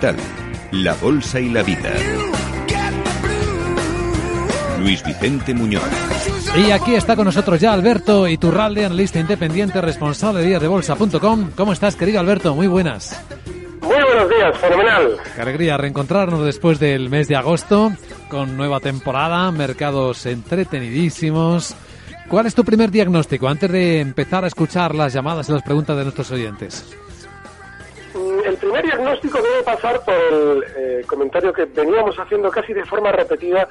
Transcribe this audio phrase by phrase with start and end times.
[0.00, 0.16] Capital,
[0.72, 1.92] la Bolsa y la Vida.
[4.78, 5.82] Luis Vicente Muñoz.
[6.56, 11.50] Y aquí está con nosotros ya Alberto Iturralde, analista independiente, responsable de bolsa.com.
[11.54, 12.54] ¿Cómo estás, querido Alberto?
[12.54, 13.22] Muy buenas.
[13.82, 15.16] Muy buenos días, fenomenal.
[15.34, 17.92] Qué alegría reencontrarnos después del mes de agosto,
[18.30, 21.74] con nueva temporada, mercados entretenidísimos.
[22.28, 25.94] ¿Cuál es tu primer diagnóstico antes de empezar a escuchar las llamadas y las preguntas
[25.98, 26.86] de nuestros oyentes?
[28.50, 33.12] El primer diagnóstico debe pasar por el eh, comentario que veníamos haciendo casi de forma
[33.12, 33.68] repetida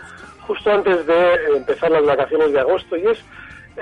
[0.48, 3.24] justo antes de eh, empezar las vacaciones de agosto y es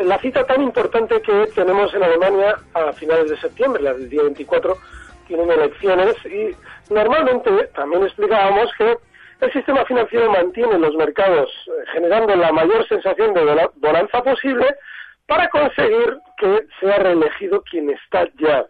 [0.02, 4.24] la cita tan importante que tenemos en Alemania a finales de septiembre, la del día
[4.24, 4.76] 24,
[5.28, 6.56] tienen elecciones y
[6.92, 8.98] normalmente también explicábamos que
[9.42, 14.66] el sistema financiero mantiene los mercados eh, generando la mayor sensación de bonanza posible
[15.28, 18.66] para conseguir que sea reelegido quien está ya.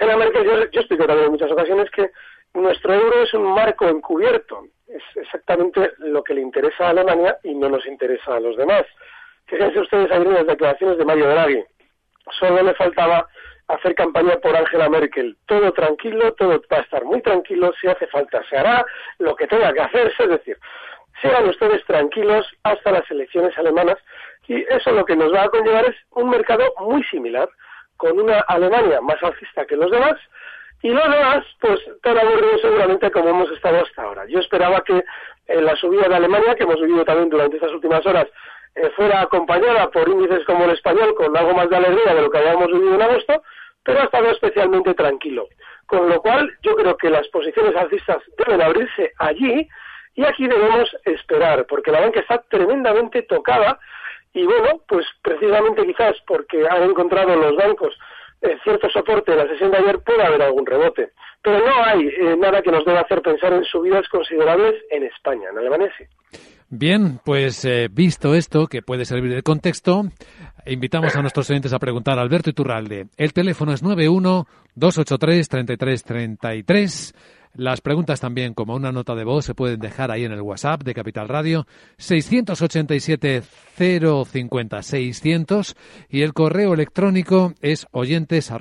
[0.00, 2.10] Angela Merkel, yo, yo explico también en muchas ocasiones que
[2.54, 4.64] nuestro euro es un marco encubierto.
[4.88, 8.84] Es exactamente lo que le interesa a Alemania y no nos interesa a los demás.
[9.46, 11.62] Fíjense ustedes ahí en las declaraciones de Mario Draghi.
[12.38, 13.28] Solo le faltaba
[13.68, 15.36] hacer campaña por Angela Merkel.
[15.46, 18.84] Todo tranquilo, todo va a estar muy tranquilo, si hace falta se hará
[19.18, 20.58] lo que tenga que hacerse, es decir,
[21.20, 23.98] sigan ustedes tranquilos hasta las elecciones alemanas
[24.48, 27.48] y eso lo que nos va a conllevar es un mercado muy similar
[28.00, 30.16] con una Alemania más alcista que los demás
[30.82, 34.24] y los demás, pues tan aburridos seguramente como hemos estado hasta ahora.
[34.26, 35.04] Yo esperaba que
[35.46, 38.26] eh, la subida de Alemania, que hemos vivido también durante estas últimas horas,
[38.74, 42.30] eh, fuera acompañada por índices como el español, con algo más de alegría de lo
[42.30, 43.42] que habíamos vivido en agosto,
[43.84, 45.48] pero ha estado especialmente tranquilo.
[45.84, 49.68] Con lo cual, yo creo que las posiciones alcistas deben abrirse allí
[50.14, 53.78] y aquí debemos esperar, porque la banca está tremendamente tocada
[54.32, 57.96] y bueno, pues precisamente quizás porque han encontrado los bancos
[58.42, 61.10] eh, cierto soporte en la sesión de ayer puede haber algún rebote.
[61.42, 65.50] Pero no hay eh, nada que nos deba hacer pensar en subidas considerables en España,
[65.50, 65.92] en Alemania.
[66.70, 70.04] Bien, pues eh, visto esto, que puede servir de contexto,
[70.66, 73.08] invitamos a nuestros oyentes a preguntar a Alberto Iturralde.
[73.16, 77.14] El teléfono es 91 283 3333
[77.54, 80.84] las preguntas también, como una nota de voz, se pueden dejar ahí en el WhatsApp
[80.84, 81.66] de Capital Radio,
[81.98, 83.42] 687
[83.76, 85.76] 050 600
[86.08, 88.52] y el correo electrónico es oyentes.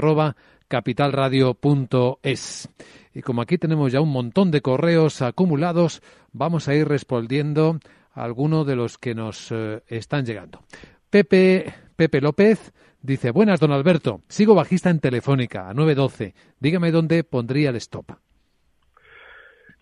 [3.14, 6.02] Y como aquí tenemos ya un montón de correos acumulados,
[6.32, 7.80] vamos a ir respondiendo
[8.14, 10.64] a algunos de los que nos eh, están llegando.
[11.10, 16.34] Pepe, Pepe López dice, buenas, don Alberto, sigo bajista en Telefónica a 912.
[16.60, 18.12] Dígame dónde pondría el stop.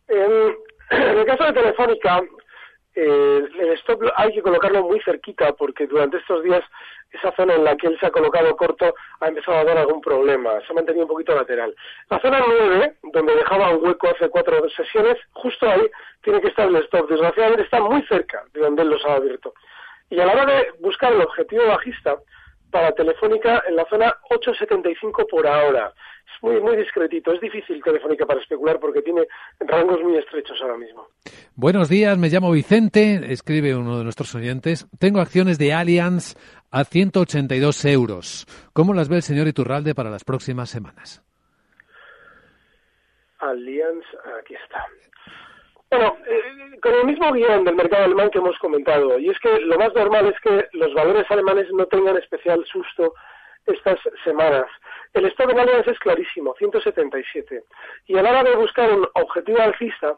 [0.08, 0.56] En,
[0.90, 2.22] el caso de Telefónica,
[2.96, 6.64] eh, el stop hay que colocarlo muy cerquita porque durante estos días
[7.12, 10.02] esa zona en la que él se ha colocado corto ha empezado a dar algún
[10.02, 11.76] problema, se ha mantenido un poquito lateral.
[12.10, 15.90] La zona 9, donde dejaba un hueco hace cuatro sesiones, justo ahí
[16.22, 17.10] tiene que estar el stop.
[17.10, 19.54] Desgraciadamente está muy cerca de donde él los ha abierto.
[20.10, 22.18] Y a la hora de buscar el objetivo bajista,
[22.72, 25.94] para Telefónica en la zona 8.75 por ahora.
[26.26, 27.32] Es muy, muy discretito.
[27.34, 29.28] Es difícil Telefónica para especular porque tiene
[29.60, 31.08] rangos muy estrechos ahora mismo.
[31.56, 34.88] Buenos días, me llamo Vicente, escribe uno de nuestros oyentes.
[35.00, 36.36] Tengo acciones de Allianz
[36.72, 38.46] a 182 euros.
[38.74, 41.24] ¿Cómo las ve el señor Iturralde para las próximas semanas?
[43.40, 44.06] Allianz,
[44.40, 44.86] aquí está.
[45.90, 49.60] Bueno, eh, con el mismo guion del mercado alemán que hemos comentado, y es que
[49.62, 53.14] lo más normal es que los valores alemanes no tengan especial susto
[53.66, 54.66] estas semanas.
[55.14, 57.64] El stop en Allianz es clarísimo, 177.
[58.08, 60.16] Y a la hora de buscar un objetivo alcista,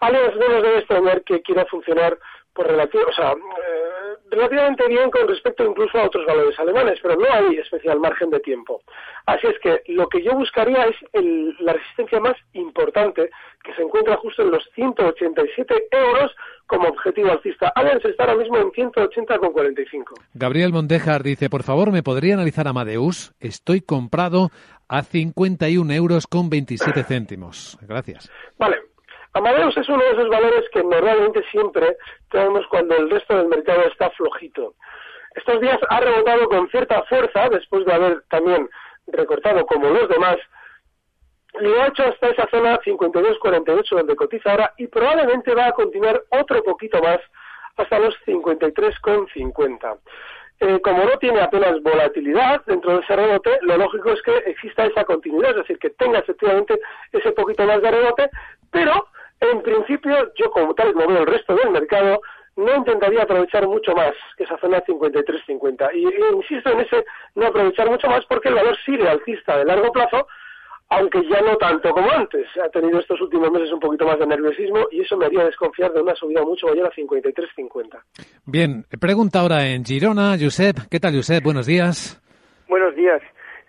[0.00, 2.16] Allianz no nos debe extrañar que quiera funcionar
[2.52, 3.98] por relativo, o sea, eh,
[4.30, 8.40] relativamente bien con respecto incluso a otros valores alemanes, pero no hay especial margen de
[8.40, 8.82] tiempo.
[9.26, 10.96] Así es que lo que yo buscaría es
[11.60, 13.30] la resistencia más importante,
[13.62, 16.34] que se encuentra justo en los 187 euros
[16.66, 17.72] como objetivo alcista.
[17.74, 20.04] Allianz está ahora mismo en 180,45.
[20.34, 23.32] Gabriel Mondejar dice, por favor, ¿me podría analizar Amadeus?
[23.40, 24.50] Estoy comprado
[24.88, 27.78] a 51 euros con 27 céntimos.
[27.82, 28.30] Gracias.
[28.58, 28.87] Vale,
[29.38, 31.96] Amadeus es uno de esos valores que normalmente siempre
[32.28, 34.74] tenemos cuando el resto del mercado está flojito.
[35.36, 38.68] Estos días ha rebotado con cierta fuerza después de haber también
[39.06, 40.38] recortado como los demás.
[41.54, 46.20] Lo ha hecho hasta esa zona 52.48 donde cotiza ahora y probablemente va a continuar
[46.30, 47.20] otro poquito más
[47.76, 49.98] hasta los 53.50.
[50.60, 54.86] Eh, como no tiene apenas volatilidad dentro de ese rebote, lo lógico es que exista
[54.86, 56.80] esa continuidad, es decir, que tenga efectivamente
[57.12, 58.30] ese poquito más de rebote,
[58.72, 59.06] pero
[59.40, 62.20] en principio, yo como tal como veo el resto del mercado,
[62.56, 65.90] no intentaría aprovechar mucho más que esa zona 53-50.
[65.94, 67.04] Y, y, insisto en ese
[67.36, 70.26] no aprovechar mucho más porque el valor sigue alcista de largo plazo,
[70.88, 72.46] aunque ya no tanto como antes.
[72.62, 75.92] Ha tenido estos últimos meses un poquito más de nerviosismo y eso me haría desconfiar
[75.92, 78.00] de una subida mucho mayor a 53-50.
[78.46, 80.36] Bien, pregunta ahora en Girona.
[80.40, 81.44] Josep, ¿qué tal Josep?
[81.44, 82.20] Buenos días.
[82.68, 83.22] Buenos días.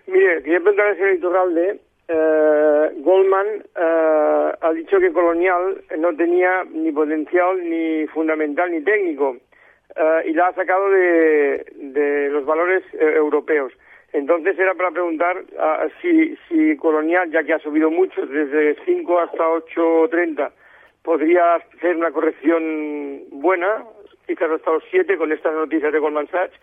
[0.07, 6.63] Mire, quería preguntar al señor Iturralde eh, Goldman eh, ha dicho que Colonial no tenía
[6.71, 9.37] ni potencial, ni fundamental, ni técnico,
[9.95, 13.71] eh, y la ha sacado de, de los valores eh, europeos.
[14.11, 19.19] Entonces era para preguntar uh, si, si Colonial, ya que ha subido mucho, desde 5
[19.19, 20.49] hasta 8.30,
[21.03, 23.85] podría hacer una corrección buena,
[24.25, 26.59] quizás hasta los 7 con estas noticias de Goldman Sachs,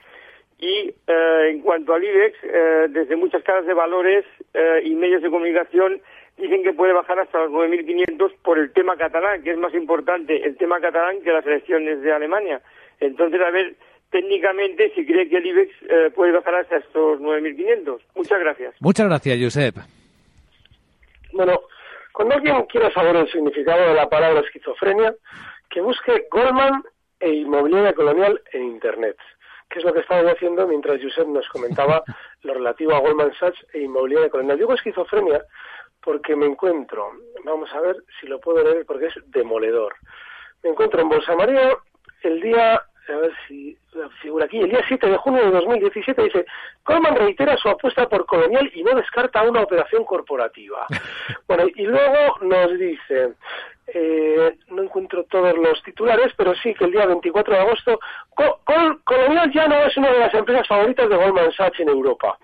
[0.58, 4.24] y eh, en cuanto al IBEX, eh, desde muchas casas de valores
[4.54, 6.00] eh, y medios de comunicación
[6.38, 10.44] dicen que puede bajar hasta los 9.500 por el tema catalán, que es más importante
[10.44, 12.60] el tema catalán que las elecciones de Alemania.
[13.00, 13.74] Entonces, a ver,
[14.10, 18.00] técnicamente, si cree que el IBEX eh, puede bajar hasta estos 9.500.
[18.14, 18.74] Muchas gracias.
[18.80, 19.76] Muchas gracias, Josep.
[21.32, 21.60] Bueno,
[22.12, 25.14] cuando alguien quiera saber el significado de la palabra esquizofrenia,
[25.68, 26.82] que busque Goldman
[27.20, 29.16] e inmobiliaria colonial en Internet
[29.68, 32.02] que es lo que estaba haciendo mientras Josep nos comentaba
[32.42, 34.58] lo relativo a Goldman Sachs e inmobiliaria colonial.
[34.58, 35.44] Digo esquizofrenia
[36.02, 37.10] porque me encuentro,
[37.44, 39.94] vamos a ver si lo puedo leer porque es demoledor.
[40.62, 41.76] Me encuentro en Bolsa María
[42.22, 43.76] el día, a ver si
[44.20, 46.46] figura aquí, el día 7 de junio de 2017 dice,
[46.84, 50.86] Goldman reitera su apuesta por colonial y no descarta una operación corporativa.
[51.48, 53.34] Bueno, y luego nos dice,
[53.88, 58.00] eh, no encuentro todos los titulares, pero sí que el día 24 de agosto,
[59.04, 62.36] Colonial ya no es una de las empresas favoritas de Goldman Sachs en Europa.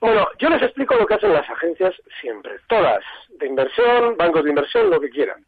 [0.00, 3.04] Bueno, yo les explico lo que hacen las agencias siempre, todas,
[3.38, 5.44] de inversión, bancos de inversión, lo que quieran.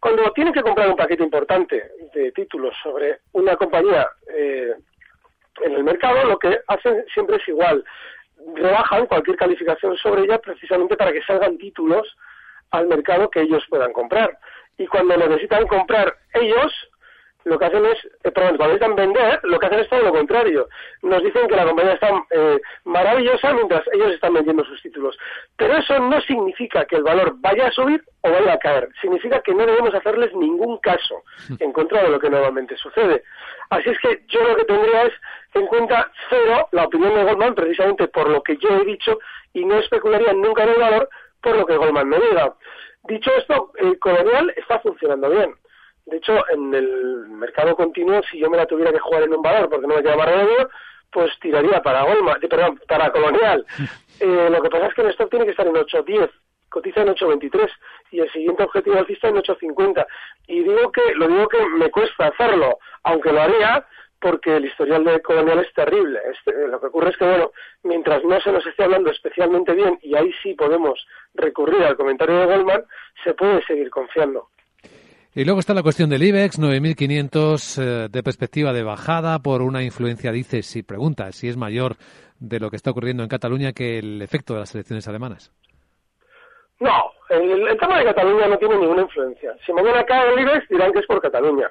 [0.00, 4.74] Cuando tienen que comprar un paquete importante de títulos sobre una compañía eh,
[5.62, 7.84] en el mercado, lo que hacen siempre es igual.
[8.54, 12.16] Rebajan cualquier calificación sobre ella precisamente para que salgan títulos
[12.70, 14.38] al mercado que ellos puedan comprar.
[14.78, 16.72] Y cuando necesitan comprar ellos,
[17.46, 20.12] lo que hacen es, eh, perdón, cuando necesitan vender, lo que hacen es todo lo
[20.12, 20.68] contrario.
[21.02, 25.16] Nos dicen que la compañía está eh, maravillosa mientras ellos están vendiendo sus títulos.
[25.56, 28.88] Pero eso no significa que el valor vaya a subir o vaya a caer.
[29.00, 31.22] Significa que no debemos hacerles ningún caso
[31.60, 33.22] en contra de lo que normalmente sucede.
[33.70, 35.12] Así es que yo lo que tendría es
[35.54, 39.20] en cuenta cero la opinión de Goldman precisamente por lo que yo he dicho
[39.52, 41.08] y no especularía nunca en el valor
[41.46, 42.54] por lo que Goldman me diga.
[43.04, 45.54] Dicho esto, el Colonial está funcionando bien.
[46.06, 49.42] De hecho, en el mercado continuo, si yo me la tuviera que jugar en un
[49.42, 50.68] valor porque no me queda más remedio,
[51.12, 53.64] pues tiraría para Goldman, eh, perdón, para Colonial.
[54.18, 56.30] Eh, lo que pasa es que el stock tiene que estar en 8.10,
[56.70, 57.70] cotiza en 8.23
[58.12, 60.06] y el siguiente objetivo alcista en 8.50.
[60.46, 63.86] Y digo que, lo digo que me cuesta hacerlo, aunque lo haría,
[64.20, 66.18] porque el historial de Colonial es terrible.
[66.32, 67.50] Este, lo que ocurre es que, bueno,
[67.82, 72.38] mientras no se nos esté hablando especialmente bien, y ahí sí podemos recurrir al comentario
[72.38, 72.84] de Goldman,
[73.24, 74.48] se puede seguir confiando.
[75.34, 79.82] Y luego está la cuestión del IBEX, 9.500 eh, de perspectiva de bajada por una
[79.82, 81.96] influencia, dice, si pregunta, si es mayor
[82.38, 85.52] de lo que está ocurriendo en Cataluña que el efecto de las elecciones alemanas.
[86.80, 89.54] No, el, el tema de Cataluña no tiene ninguna influencia.
[89.64, 91.70] Si mañana cae el IBEX, dirán que es por Cataluña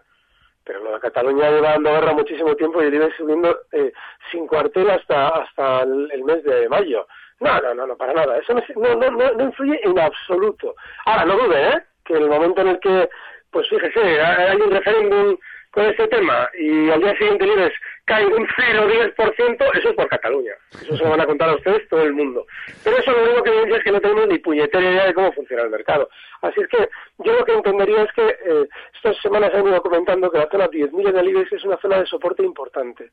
[0.66, 3.94] pero lo Cataluña lleva dando guerra muchísimo tiempo y viene subiendo eh,
[4.32, 7.08] sin cuartel hasta hasta el, mes de mayo.
[7.40, 8.38] No, no, no, no, para nada.
[8.40, 10.76] Eso no, no, no, no influye en absoluto.
[11.06, 11.84] Ahora, no dude, ¿eh?
[12.04, 13.10] Que en el momento en el que,
[13.52, 15.38] pues fíjese, hay un referéndum
[15.76, 17.74] con este tema y al día siguiente Libes
[18.06, 20.54] cae un 0,10%, eso es por Cataluña.
[20.72, 22.46] Eso se lo van a contar a ustedes todo el mundo.
[22.82, 25.34] Pero eso lo único que dice es que no tenemos ni puñetera idea de cómo
[25.34, 26.08] funciona el mercado.
[26.42, 30.32] Así es que yo lo que entendería es que eh, estas semanas han ido comentando
[30.32, 33.12] que la zona 10.000 en el IBEX es una zona de soporte importante.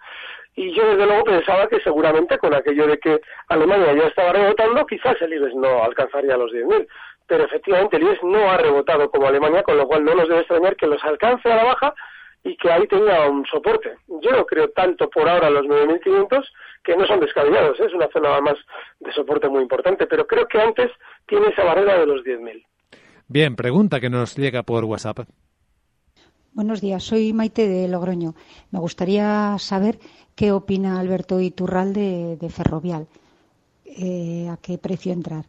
[0.54, 4.86] Y yo desde luego pensaba que seguramente con aquello de que Alemania ya estaba rebotando,
[4.86, 6.86] quizás el IBEX no alcanzaría los 10.000
[7.24, 10.40] pero efectivamente el IBEX no ha rebotado como Alemania, con lo cual no nos debe
[10.40, 11.94] extrañar que los alcance a la baja
[12.44, 13.96] y que ahí tenga un soporte.
[14.08, 16.44] Yo no creo tanto por ahora los 9.500,
[16.82, 17.84] que no son descabellados, ¿eh?
[17.86, 18.56] es una zona más
[19.00, 20.90] de soporte muy importante, pero creo que antes
[21.26, 22.64] tiene esa barrera de los 10.000.
[23.28, 25.20] Bien, pregunta que nos llega por WhatsApp.
[26.52, 28.34] Buenos días, soy Maite de Logroño.
[28.70, 29.98] Me gustaría saber
[30.34, 33.06] qué opina Alberto Iturralde de Ferrovial.
[33.86, 35.46] Eh, ¿A qué precio entrar?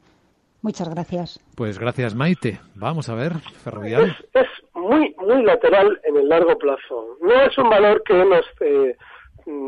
[0.64, 1.40] Muchas gracias.
[1.58, 2.58] Pues gracias, Maite.
[2.76, 4.16] Vamos a ver, Ferrovial.
[4.34, 7.18] Es, muy, muy lateral en el largo plazo.
[7.22, 8.96] No es un valor que nos eh,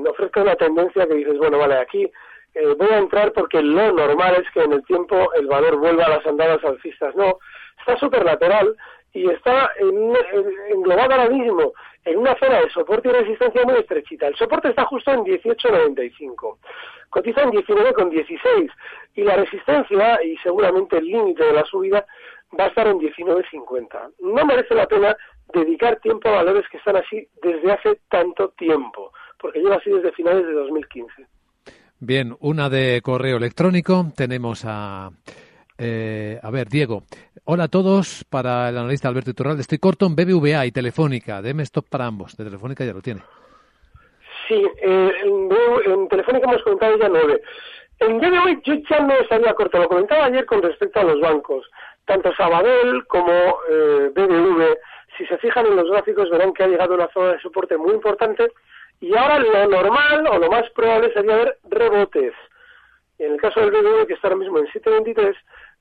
[0.09, 2.09] ofrezca una tendencia que dices, bueno, vale, aquí
[2.53, 6.05] eh, voy a entrar porque lo normal es que en el tiempo el valor vuelva
[6.05, 7.13] a las andadas alcistas.
[7.13, 7.39] No,
[7.79, 8.75] está súper lateral
[9.15, 10.13] y está en,
[10.69, 14.27] englobado ahora mismo en una zona de soporte y resistencia muy estrechita.
[14.27, 16.57] El soporte está justo en 18.95.
[17.09, 18.69] Cotiza en 19,16
[19.15, 22.05] y la resistencia y seguramente el límite de la subida
[22.59, 24.11] va a estar en 19.50.
[24.19, 25.15] No merece la pena
[25.53, 30.11] dedicar tiempo a valores que están así desde hace tanto tiempo, porque lleva así desde
[30.11, 31.25] finales de 2015.
[31.99, 34.07] Bien, una de correo electrónico.
[34.15, 35.09] Tenemos a
[35.77, 37.03] eh, a ver, Diego.
[37.45, 38.25] Hola a todos.
[38.29, 41.41] Para el analista Alberto Iturralde, estoy corto en BBVA y Telefónica.
[41.41, 42.35] Deme stop para ambos.
[42.37, 43.21] De Telefónica ya lo tiene.
[44.47, 47.41] Sí, eh, en, Telefónica hemos comentado ya nueve.
[47.99, 49.79] En BBVA yo ya no estaría corto.
[49.79, 51.69] Lo comentaba ayer con respecto a los bancos.
[52.05, 53.31] Tanto Sabadell como
[53.69, 54.77] eh, BBV,
[55.17, 57.93] si se fijan en los gráficos, verán que ha llegado una zona de soporte muy
[57.93, 58.51] importante.
[59.01, 62.33] Y ahora lo normal o lo más probable sería ver rebotes.
[63.17, 65.35] En el caso del BBV, que está ahora mismo en 723,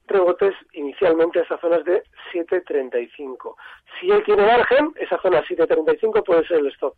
[0.06, 3.54] rebotes inicialmente a esas zonas de 7.35.
[3.98, 6.94] Si él tiene margen, esa zona 7.35 puede ser el stop.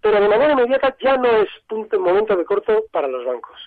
[0.00, 3.58] Pero de manera inmediata ya no es punto, momento de corto para los bancos.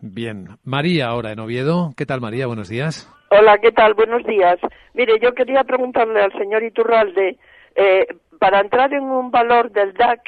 [0.00, 0.48] Bien.
[0.64, 1.90] María, ahora en Oviedo.
[1.96, 2.46] ¿Qué tal, María?
[2.46, 3.10] Buenos días.
[3.30, 3.94] Hola, ¿qué tal?
[3.94, 4.58] Buenos días.
[4.92, 7.38] Mire, yo quería preguntarle al señor Iturralde,
[7.74, 8.06] eh,
[8.38, 10.22] para entrar en un valor del DAX,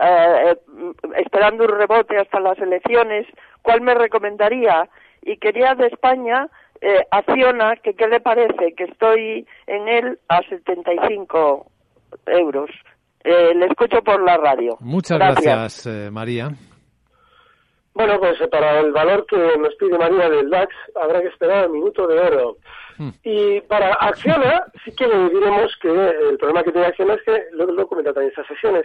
[0.00, 0.56] eh, eh,
[1.16, 3.26] esperando un rebote hasta las elecciones,
[3.62, 4.88] ¿cuál me recomendaría?
[5.22, 6.48] Y quería de España
[6.80, 11.66] eh, acciona, que qué le parece, que estoy en él a 75
[12.26, 12.70] euros.
[13.22, 14.76] Eh, le escucho por la radio.
[14.80, 16.50] Muchas gracias, eh, María.
[17.94, 21.74] Bueno, pues para el valor que nos pide María del DAX habrá que esperar un
[21.78, 22.56] minuto de oro.
[22.98, 23.10] Hmm.
[23.22, 27.44] Y para Acciona sí que le diremos que el problema que tiene Acciona es que,
[27.52, 28.84] lo, lo comenta también estas sesiones,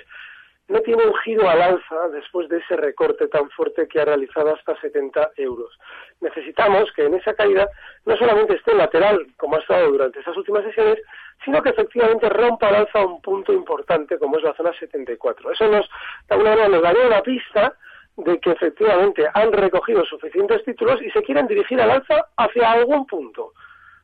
[0.70, 4.54] no tiene un giro al alza después de ese recorte tan fuerte que ha realizado
[4.54, 5.78] hasta 70 euros.
[6.22, 7.68] Necesitamos que en esa caída
[8.06, 11.00] no solamente esté lateral, como ha estado durante esas últimas sesiones,
[11.44, 15.52] sino que efectivamente rompa al alza un punto importante como es la zona 74.
[15.52, 15.90] Eso nos,
[16.28, 17.74] de alguna manera, nos daría una pista
[18.18, 23.08] de que efectivamente han recogido suficientes títulos y se quieren dirigir al alza hacia algún
[23.08, 23.54] punto,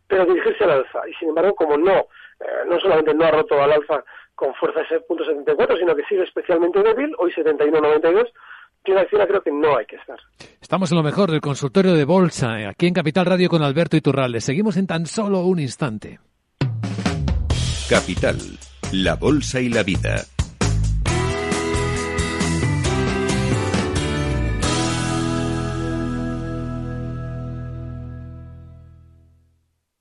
[0.07, 1.07] pero dirigirse al alza.
[1.07, 2.07] Y sin embargo, como no,
[2.39, 4.03] eh, no solamente no ha roto al alza
[4.35, 8.31] con fuerza ese punto 74, sino que sigue especialmente débil, hoy 71.92,
[8.83, 10.19] que una creo que no hay que estar.
[10.61, 13.97] Estamos en lo mejor del consultorio de Bolsa, eh, aquí en Capital Radio con Alberto
[13.97, 14.41] Iturralde.
[14.41, 16.19] Seguimos en tan solo un instante.
[17.89, 18.37] Capital,
[18.91, 20.25] la Bolsa y la Vida.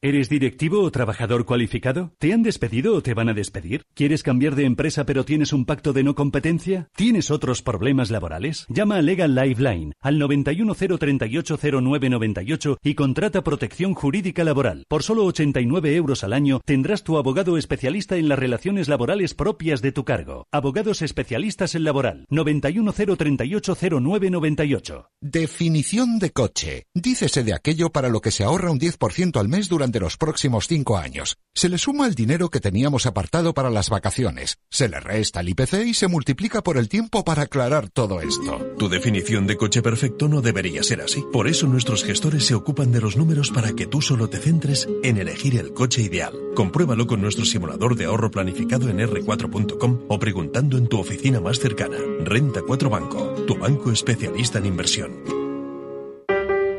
[0.05, 2.13] ¿Eres directivo o trabajador cualificado?
[2.19, 3.87] ¿Te han despedido o te van a despedir?
[3.95, 6.91] ¿Quieres cambiar de empresa pero tienes un pacto de no competencia?
[6.95, 8.67] ¿Tienes otros problemas laborales?
[8.69, 14.85] Llama a Legal Lifeline al 910380998 y contrata protección jurídica laboral.
[14.89, 19.81] Por solo 89 euros al año tendrás tu abogado especialista en las relaciones laborales propias
[19.81, 20.47] de tu cargo.
[20.53, 22.27] Abogados especialistas en laboral.
[22.29, 25.09] 910380998.
[25.23, 26.89] Definición de coche.
[26.93, 30.19] Dícese de aquello para lo que se ahorra un 10% al mes durante de los
[30.19, 31.39] próximos cinco años.
[31.55, 35.49] Se le suma el dinero que teníamos apartado para las vacaciones, se le resta el
[35.51, 38.59] IPC y se multiplica por el tiempo para aclarar todo esto.
[38.77, 41.25] Tu definición de coche perfecto no debería ser así.
[41.33, 44.89] Por eso nuestros gestores se ocupan de los números para que tú solo te centres
[45.05, 46.35] en elegir el coche ideal.
[46.57, 51.61] Compruébalo con nuestro simulador de ahorro planificado en r4.com o preguntando en tu oficina más
[51.61, 51.99] cercana.
[52.25, 55.45] Renta 4 Banco, tu banco especialista en inversión.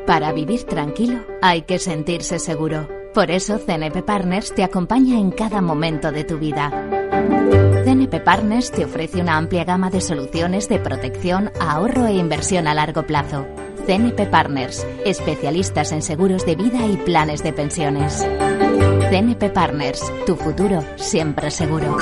[0.06, 3.05] Para vivir tranquilo hay que sentirse seguro.
[3.16, 6.70] Por eso CNP Partners te acompaña en cada momento de tu vida
[7.86, 12.74] CNP Partners te ofrece una amplia gama de soluciones de protección, ahorro e inversión a
[12.74, 13.46] largo plazo.
[13.86, 18.28] CNP Partners, especialistas en seguros de vida y planes de pensiones.
[19.08, 21.96] CNP Partners, tu futuro siempre seguro.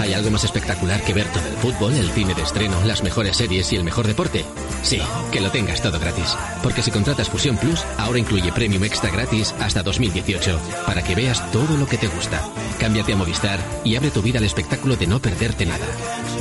[0.00, 3.36] ¿Hay algo más espectacular que ver todo el fútbol, el cine de estreno, las mejores
[3.36, 4.44] series y el mejor deporte?
[4.82, 5.00] Sí,
[5.32, 6.36] que lo tengas todo gratis.
[6.62, 11.50] Porque si contratas Fusión Plus, ahora incluye Premium Extra gratis hasta 2018, para que veas
[11.50, 12.42] todo lo que te gusta.
[12.78, 15.86] Cámbiate a Movistar y abre tu vida al espectáculo de no perderte nada.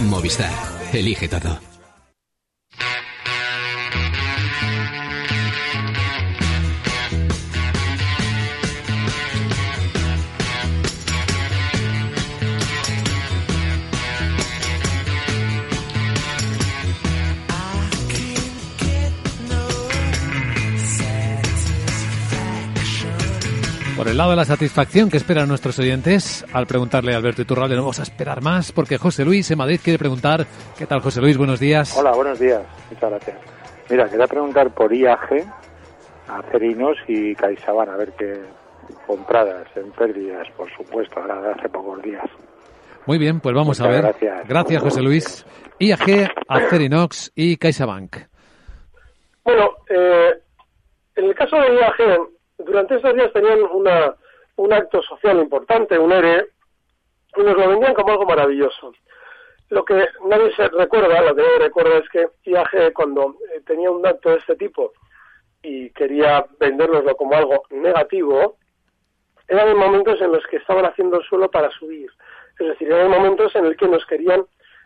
[0.03, 0.51] Movistar,
[0.93, 1.74] elige todo.
[23.95, 27.75] Por el lado de la satisfacción que esperan nuestros oyentes, al preguntarle a Alberto Iturralde
[27.75, 30.45] no vamos a esperar más porque José Luis en Madrid quiere preguntar.
[30.77, 31.37] ¿Qué tal, José Luis?
[31.37, 31.95] Buenos días.
[31.97, 32.61] Hola, buenos días.
[32.91, 33.37] Muchas gracias.
[33.89, 35.45] Mira, quería preguntar por IAG,
[36.27, 38.41] Acerinos y CaixaBank, a ver qué
[39.07, 42.25] compradas en pérdidas, por supuesto, ahora de hace pocos días.
[43.05, 44.01] Muy bien, pues vamos Muchas a ver.
[44.01, 44.47] gracias.
[44.49, 45.45] Gracias, José Luis.
[45.79, 48.17] IAG, Acerinox y CaixaBank.
[49.45, 50.31] Bueno, eh,
[51.15, 52.19] en el caso de IAG,
[52.57, 54.15] durante estos días tenían una,
[54.57, 56.47] un acto social importante, un ERE,
[57.37, 58.93] y nos lo vendían como algo maravilloso.
[59.69, 63.89] Lo que nadie se recuerda, lo que nadie recuerda es que IAG cuando eh, tenía
[63.91, 64.93] un acto de este tipo
[65.63, 68.57] y quería vendérnoslo como algo negativo,
[69.47, 72.09] eran en momentos en los que estaban haciendo el suelo para subir.
[72.59, 74.45] Es decir, eran momentos en el que nos querían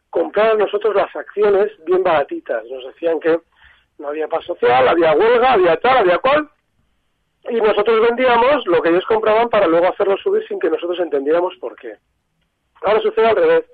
[0.10, 2.64] comprar a nosotros las acciones bien baratitas.
[2.66, 3.40] Nos decían que
[3.98, 6.50] no había paz social, había huelga, había tal, había cual,
[7.50, 11.56] y nosotros vendíamos lo que ellos compraban para luego hacerlo subir sin que nosotros entendiéramos
[11.58, 11.96] por qué.
[12.82, 13.66] Ahora sucede al revés.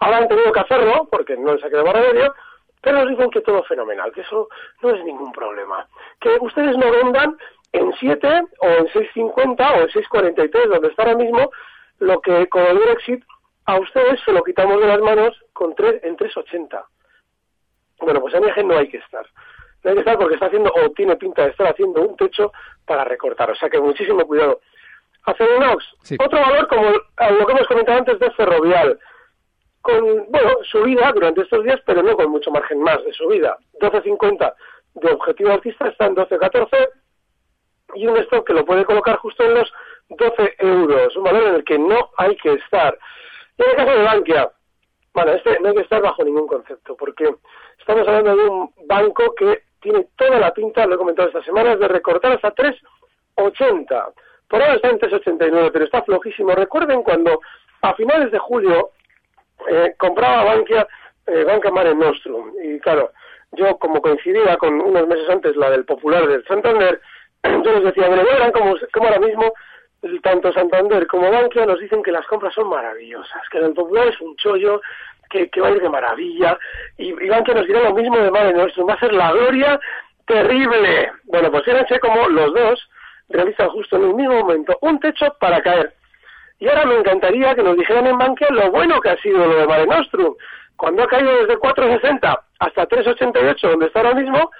[0.00, 2.34] Ahora han tenido que hacerlo, porque no les ha quedado remedio,
[2.80, 4.48] pero nos dicen que todo fenomenal, que eso
[4.82, 5.86] no es ningún problema.
[6.20, 7.38] Que ustedes no vendan
[7.72, 8.28] en 7
[8.58, 11.50] o en 6.50 o en 6.43, donde está ahora mismo,
[11.98, 13.24] lo que con el Brexit
[13.66, 16.84] a ustedes se lo quitamos de las manos con 3, en 3.80.
[18.00, 19.26] Bueno, pues en IAG no hay que estar.
[19.84, 22.52] No hay que estar porque está haciendo, o tiene pinta de estar haciendo un techo
[22.86, 23.50] para recortar.
[23.50, 24.60] O sea que muchísimo cuidado.
[25.24, 25.84] Acerinox,
[26.18, 28.98] otro valor como lo que hemos comentado antes de Ferrovial,
[29.80, 33.56] con, bueno, subida durante estos días, pero no con mucho margen más de subida.
[33.80, 34.54] 12.50
[34.94, 36.88] de objetivo artista está en 12.14
[37.94, 39.72] y un stock que lo puede colocar justo en los
[40.08, 42.98] 12 euros, un valor en el que no hay que estar.
[43.58, 44.50] Y en el caso de Bankia,
[45.12, 47.34] bueno, este no hay que estar bajo ningún concepto, porque
[47.78, 51.78] estamos hablando de un banco que tiene toda la pinta, lo he comentado estas semanas,
[51.78, 54.12] de recortar hasta 3,80.
[54.48, 56.54] Por ahora está en 3,89, pero está flojísimo.
[56.54, 57.40] Recuerden cuando
[57.82, 58.90] a finales de julio
[59.70, 60.88] eh, compraba Bankia,
[61.26, 63.12] eh, Banca Mare Nostrum, y claro,
[63.52, 67.00] yo como coincidía con unos meses antes la del Popular del Santander,
[67.42, 69.52] yo les decía, bueno, verán como, como ahora mismo
[70.22, 74.20] tanto Santander como Bankia nos dicen que las compras son maravillosas, que el Popular es
[74.20, 74.80] un chollo,
[75.30, 76.58] que, que va a ir de maravilla,
[76.98, 79.80] y, y Bankia nos dirá lo mismo de Mare Nostrum, va a ser la gloria
[80.26, 81.12] terrible.
[81.24, 82.88] Bueno, pues fíjense como los dos
[83.28, 85.94] realizan justo en el mismo momento un techo para caer.
[86.58, 89.56] Y ahora me encantaría que nos dijeran en Bankia lo bueno que ha sido lo
[89.56, 90.34] de Mare Nostrum.
[90.76, 94.50] Cuando ha caído desde 4,60 hasta 3,88, donde está ahora mismo,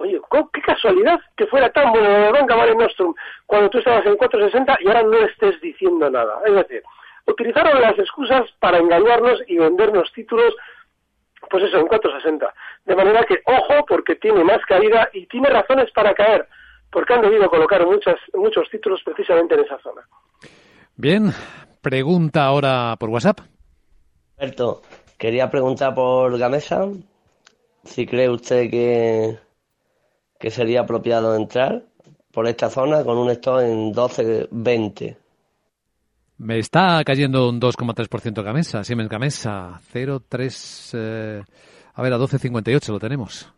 [0.00, 0.20] oye,
[0.52, 3.14] qué casualidad que fuera tan bueno lo de Banca Mare Nostrum
[3.46, 6.38] cuando tú estabas en 4,60 y ahora no estés diciendo nada.
[6.46, 6.82] Es decir,
[7.26, 10.54] utilizaron las excusas para engañarnos y vendernos títulos,
[11.50, 12.50] pues eso, en 4,60.
[12.86, 16.48] De manera que, ojo, porque tiene más caída y tiene razones para caer,
[16.90, 20.02] porque han debido colocar muchas, muchos títulos precisamente en esa zona.
[20.96, 21.30] Bien,
[21.82, 23.40] pregunta ahora por WhatsApp.
[24.38, 24.80] Alberto,
[25.18, 26.86] quería preguntar por Gamesa,
[27.84, 29.49] si cree usted que,
[30.40, 31.82] que sería apropiado entrar
[32.32, 35.16] por esta zona con un stop en 12.20.
[36.38, 40.90] Me está cayendo un 2,3% Gamesa, Siemens Gamesa, 0,3...
[40.94, 41.42] Eh,
[41.92, 43.52] a ver, a 12,58 lo tenemos.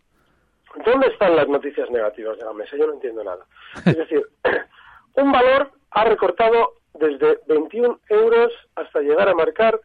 [0.84, 2.76] ¿Dónde están las noticias negativas de la mesa?
[2.76, 3.44] Yo no entiendo nada.
[3.86, 4.26] Es decir,
[5.14, 9.80] un valor ha recortado desde 21 euros hasta llegar a marcar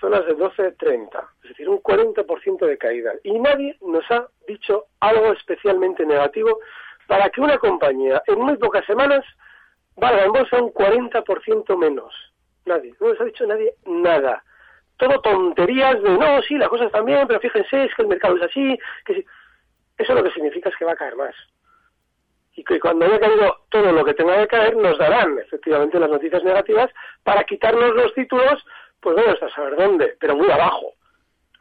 [0.00, 3.12] zonas de 12.30, es decir, un 40% de caída.
[3.24, 6.58] Y nadie nos ha dicho algo especialmente negativo
[7.06, 9.24] para que una compañía en muy pocas semanas
[9.96, 12.14] valga en bolsa un 40% menos.
[12.64, 14.42] Nadie, no nos ha dicho nadie nada.
[14.96, 18.36] Todo tonterías de, no, sí, las cosas están bien, pero fíjense, es que el mercado
[18.36, 19.26] es así, que sí.
[19.98, 21.34] Eso lo que significa es que va a caer más.
[22.54, 26.10] y que cuando haya caído todo lo que tenga que caer nos darán efectivamente las
[26.10, 26.90] noticias negativas
[27.22, 28.64] para quitarnos los títulos,
[29.00, 30.92] pues bueno, hasta saber dónde, pero muy abajo.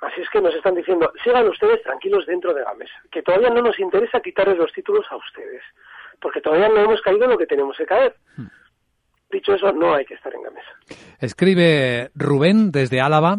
[0.01, 3.49] Así es que nos están diciendo, sigan ustedes tranquilos dentro de la mesa, que todavía
[3.49, 5.63] no nos interesa quitarles los títulos a ustedes,
[6.21, 8.15] porque todavía no hemos caído en lo que tenemos que caer.
[8.37, 8.47] Hmm.
[9.31, 10.69] Dicho eso, no hay que estar en la mesa.
[11.19, 13.37] Escribe Rubén desde Álava.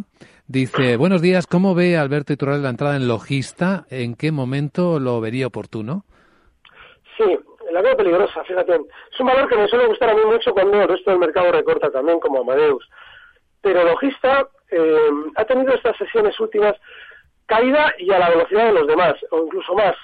[0.48, 3.85] Dice, buenos días, ¿cómo ve Alberto Iturralde la entrada en Logista?
[3.90, 6.04] ¿En qué momento lo vería oportuno?
[7.16, 7.38] Sí,
[7.72, 8.74] la veo peligrosa, fíjate.
[9.12, 11.50] Es un valor que me suele gustar a mí mucho cuando el resto del mercado
[11.50, 12.88] recorta también, como Amadeus.
[13.62, 16.77] Pero Logista eh, ha tenido estas sesiones últimas
[17.47, 19.97] caída y a la velocidad de los demás, o incluso más.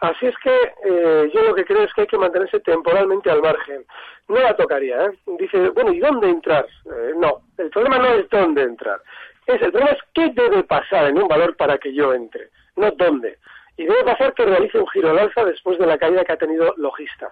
[0.00, 3.40] Así es que eh, yo lo que creo es que hay que mantenerse temporalmente al
[3.40, 3.84] margen.
[4.28, 5.10] No la tocaría, ¿eh?
[5.38, 6.66] Dice, bueno, ¿y dónde entrar?
[6.66, 9.00] Eh, no, el problema no es dónde entrar.
[9.46, 12.90] Es, el problema es qué debe pasar en un valor para que yo entre, no
[12.92, 13.38] dónde.
[13.76, 16.38] Y debe pasar que realice un giro al alza después de la caída que ha
[16.38, 17.30] tenido Logista.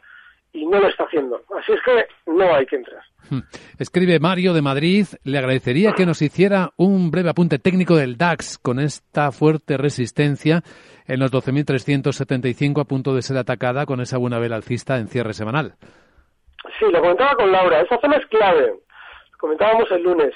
[0.53, 1.41] Y no lo está haciendo.
[1.59, 3.03] Así es que no hay que entrar.
[3.31, 3.41] Hmm.
[3.79, 8.59] Escribe Mario de Madrid, le agradecería que nos hiciera un breve apunte técnico del DAX
[8.59, 10.63] con esta fuerte resistencia
[11.07, 15.33] en los 12.375 a punto de ser atacada con esa buena vela alcista en cierre
[15.33, 15.75] semanal.
[16.79, 18.75] Sí, lo comentaba con Laura, esa zona es clave.
[19.39, 20.35] comentábamos el lunes.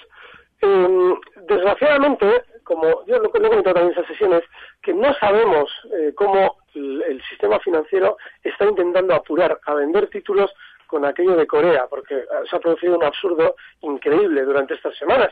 [0.62, 1.14] Eh,
[1.48, 2.26] desgraciadamente,
[2.64, 4.42] como yo lo, he comentado también en esas sesiones,
[4.82, 10.52] que no sabemos eh, cómo el, sistema financiero está intentando apurar a vender títulos
[10.86, 15.30] con aquello de Corea, porque se ha producido un absurdo increíble durante estas semanas.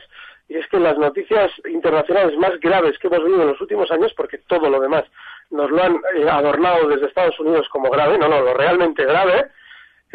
[0.49, 4.13] Y es que las noticias internacionales más graves que hemos vivido en los últimos años,
[4.15, 5.05] porque todo lo demás
[5.49, 9.49] nos lo han eh, adornado desde Estados Unidos como grave, no, no, lo realmente grave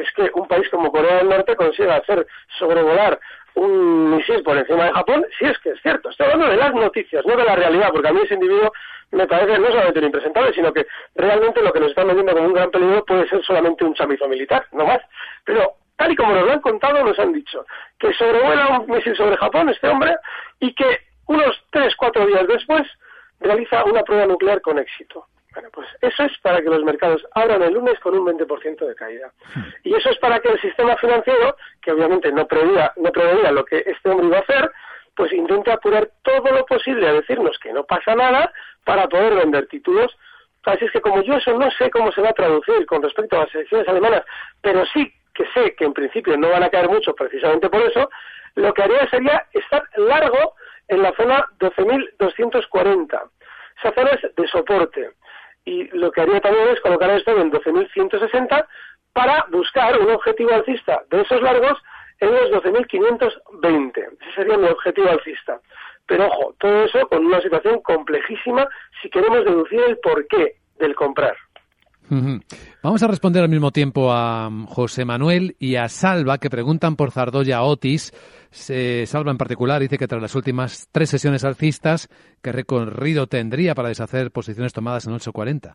[0.01, 2.27] es que un país como Corea del Norte consiga hacer
[2.59, 3.21] sobrevolar
[3.55, 6.11] un misil por encima de Japón, sí es que es cierto.
[6.11, 8.73] Estoy hablando de las noticias, no de la realidad, porque a mí ese individuo
[9.13, 12.55] me parece no solamente impresentable, sino que realmente lo que nos están vendiendo como un
[12.55, 15.01] gran peligro puede ser solamente un chamizo militar, no más.
[15.45, 17.67] Pero tal y como nos lo han contado, nos han dicho
[17.99, 20.17] que sobrevuela un misil sobre Japón este hombre
[20.61, 22.83] y que unos tres, cuatro días después
[23.41, 25.27] realiza una prueba nuclear con éxito.
[25.53, 28.95] Bueno, pues eso es para que los mercados abran el lunes con un 20% de
[28.95, 29.33] caída.
[29.55, 29.63] Hmm.
[29.85, 33.65] Y eso es para que el sistema financiero, que obviamente no preveía, no preveía lo
[33.65, 34.71] que este hombre iba a hacer,
[35.17, 38.53] pues intente apurar todo lo posible a decirnos que no pasa nada
[38.85, 40.17] para poder vender títulos.
[40.65, 43.37] Así es que como yo eso no sé cómo se va a traducir con respecto
[43.37, 44.23] a las elecciones alemanas,
[44.61, 48.11] pero sí que sé que en principio no van a caer mucho precisamente por eso,
[48.57, 50.55] lo que haría sería estar largo
[50.89, 53.31] en la zona 12.240.
[53.79, 55.11] Esa zona es de soporte
[55.65, 58.67] y lo que haría también es colocar esto en 12.160
[59.13, 61.79] para buscar un objetivo alcista de esos largos
[62.21, 63.97] en los 12.520.
[63.97, 65.61] Ese sería mi objetivo alcista.
[66.07, 68.69] Pero ojo, todo eso con una situación complejísima
[69.01, 71.37] si queremos deducir el porqué del comprar.
[72.83, 77.13] Vamos a responder al mismo tiempo a José Manuel y a Salva, que preguntan por
[77.13, 78.13] Zardoya Otis.
[78.51, 82.09] Se Salva en particular dice que tras las últimas tres sesiones alcistas,
[82.43, 85.73] ¿qué recorrido tendría para deshacer posiciones tomadas en 8.40?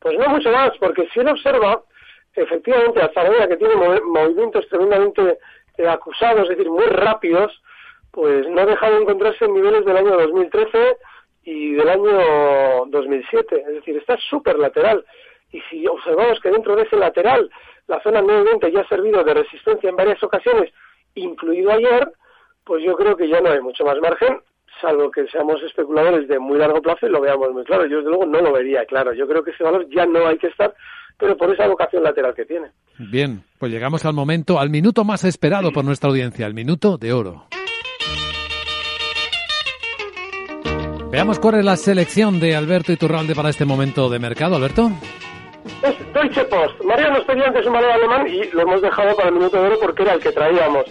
[0.00, 1.82] Pues no mucho más, porque si uno observa,
[2.34, 5.38] efectivamente, a Zardoya, que tiene movimientos tremendamente
[5.78, 7.52] eh, acusados, es decir, muy rápidos,
[8.10, 10.96] pues no ha dejado de encontrarse en niveles del año 2013
[11.44, 13.64] y del año 2007.
[13.68, 15.04] Es decir, está súper lateral.
[15.52, 17.50] Y si observamos que dentro de ese lateral
[17.86, 20.72] la zona nuevamente ya ha servido de resistencia en varias ocasiones,
[21.14, 22.12] incluido ayer,
[22.64, 24.38] pues yo creo que ya no hay mucho más margen,
[24.80, 27.86] salvo que seamos especuladores de muy largo plazo y lo veamos muy claro.
[27.86, 29.12] Yo desde luego no lo vería claro.
[29.12, 30.72] Yo creo que ese valor ya no hay que estar,
[31.18, 32.68] pero por esa vocación lateral que tiene.
[32.98, 37.12] Bien, pues llegamos al momento, al minuto más esperado por nuestra audiencia, el minuto de
[37.12, 37.49] oro.
[41.10, 44.92] Veamos cuál es la selección de Alberto Iturralde para este momento de mercado, Alberto.
[45.82, 46.80] Es Deutsche Post.
[46.84, 49.66] María nos pedía antes un valor alemán y lo hemos dejado para el minuto de
[49.70, 50.84] oro porque era el que traíamos.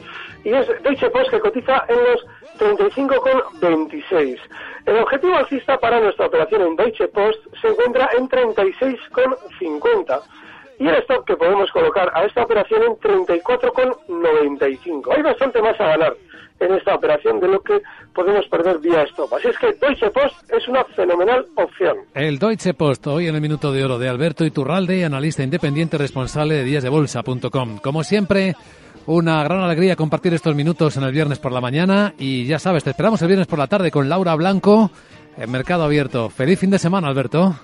[0.43, 2.25] Y es Deutsche Post que cotiza en los
[2.60, 4.38] 35,26.
[4.88, 10.21] El objetivo alcista para nuestra operación en Deutsche Post se encuentra en 36,50
[10.80, 15.15] y el stop que podemos colocar a esta operación en 34,95.
[15.15, 16.15] Hay bastante más a ganar
[16.60, 17.82] en esta operación de lo que
[18.13, 19.34] podemos perder vía stop.
[19.34, 21.98] Así es que Deutsche Post es una fenomenal opción.
[22.13, 26.56] El Deutsche Post, hoy en el Minuto de Oro de Alberto Iturralde, analista independiente responsable
[26.56, 27.80] de díasdebolsa.com.
[27.80, 28.56] Como siempre,
[29.06, 32.84] una gran alegría compartir estos minutos en el viernes por la mañana y ya sabes,
[32.84, 34.92] te esperamos el viernes por la tarde con Laura Blanco
[35.38, 36.30] en Mercado Abierto.
[36.30, 37.56] Feliz fin de semana, Alberto.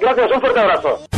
[0.00, 1.17] Gracias, un fuerte abrazo.